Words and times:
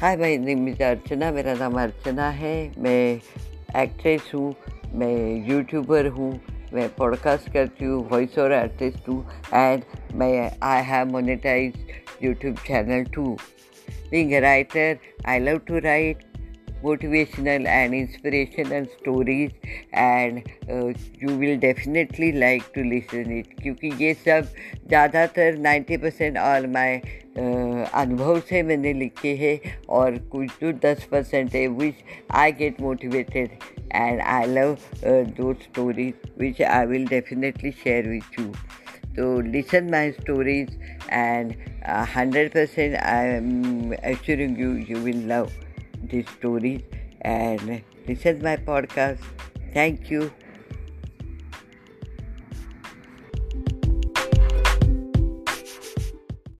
हाय, 0.00 0.16
मैं 0.16 0.38
नेम 0.38 0.66
अर्चना, 0.84 1.30
मेरा 1.32 1.54
नाम 1.54 1.74
अर्चना 1.80 2.28
है। 2.30 2.54
मैं 2.78 3.20
एक्ट्रेस 3.82 4.30
हूँ, 4.34 4.54
मैं 4.94 5.50
यूट्यूबर 5.50 6.06
हूँ, 6.06 6.30
मैं 6.74 6.88
पॉडकास्ट 6.94 7.52
करती 7.52 7.84
हूँ 7.84 8.02
वॉइस 8.10 8.38
और 8.38 8.52
आर्टिस्ट 8.52 9.08
हूँ 9.08 9.18
एंड 9.54 9.82
मैं 10.14 10.50
I 10.62 10.82
have 10.82 11.06
monetize 11.06 11.86
YouTube 12.22 12.56
channel 12.66 13.04
to 13.04 13.36
being 14.10 14.32
writer 14.34 14.98
I 15.26 15.38
love 15.38 15.58
to 15.58 15.78
write 15.78 16.24
motivational 16.83 17.67
and 17.67 17.93
inspirational 17.93 18.85
stories 18.99 19.51
and 19.93 20.43
uh, 20.69 20.93
you 21.19 21.35
will 21.37 21.57
definitely 21.57 22.31
like 22.31 22.71
to 22.73 22.83
listen 22.91 23.31
it 23.39 23.47
क्योंकि 23.61 23.91
ये 24.03 24.13
सब 24.25 24.47
ज़्यादातर 24.89 25.57
90 25.65 25.97
परसेंट 26.01 26.37
और 26.37 26.67
माय 26.75 27.01
अनुभव 27.39 28.39
से 28.49 28.61
मैंने 28.63 28.93
लिखे 28.93 29.35
हैं 29.41 29.57
और 29.97 30.17
कुछ 30.31 30.49
तो 30.61 30.71
10 30.87 31.03
परसेंट 31.11 31.55
है 31.55 31.67
which 31.67 32.03
I 32.43 32.51
get 32.61 32.81
motivated 32.81 33.57
and 33.91 34.21
I 34.21 34.45
love 34.45 34.81
uh, 35.03 35.23
those 35.37 35.57
stories 35.71 36.13
which 36.35 36.61
I 36.61 36.85
will 36.85 37.05
definitely 37.05 37.71
share 37.71 38.03
with 38.03 38.23
you. 38.37 38.53
So 39.15 39.37
listen 39.37 39.89
my 39.89 40.11
stories 40.11 40.69
and 41.09 41.55
uh, 41.85 42.05
100% 42.05 43.03
I 43.03 43.25
am 43.25 43.93
assuring 44.03 44.57
you 44.57 44.73
you 44.73 45.01
will 45.01 45.23
love 45.33 45.51
these 46.08 46.28
stories 46.38 46.82
and 47.22 47.82
listen 48.06 48.42
my 48.42 48.56
podcast. 48.56 49.18
Thank 49.72 50.10
you. 50.10 50.30